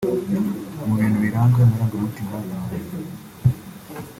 Mu 0.87 0.93
bintu 0.99 1.17
biranga 1.23 1.57
amarangamutima 1.65 2.35
ya 2.49 2.57
muntu 2.65 2.95